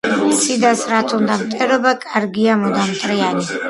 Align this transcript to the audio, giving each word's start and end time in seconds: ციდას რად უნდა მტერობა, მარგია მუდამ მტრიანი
ციდას 0.37 0.81
რად 0.93 1.13
უნდა 1.19 1.37
მტერობა, 1.43 1.95
მარგია 2.11 2.61
მუდამ 2.67 2.95
მტრიანი 2.99 3.51